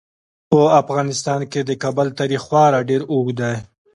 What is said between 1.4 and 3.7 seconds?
کې د کابل تاریخ خورا ډیر اوږد دی.